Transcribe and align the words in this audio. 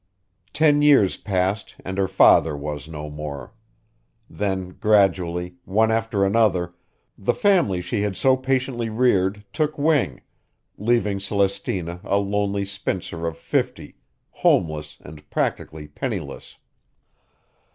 Ten 0.51 0.81
years 0.81 1.15
passed 1.15 1.75
and 1.85 1.99
her 1.99 2.07
father 2.07 2.57
was 2.57 2.87
no 2.87 3.07
more; 3.07 3.53
than 4.27 4.69
gradually, 4.69 5.57
one 5.63 5.91
after 5.91 6.25
another, 6.25 6.73
the 7.19 7.35
family 7.35 7.81
she 7.81 8.01
had 8.01 8.17
so 8.17 8.35
patiently 8.35 8.89
reared 8.89 9.45
took 9.53 9.77
wing, 9.77 10.21
leaving 10.75 11.19
Celestina 11.19 12.01
a 12.03 12.17
lonely 12.17 12.65
spinster 12.65 13.27
of 13.27 13.37
fifty, 13.37 13.93
homeless 14.31 14.97
and 15.01 15.29
practically 15.29 15.87
penniless. 15.87 16.57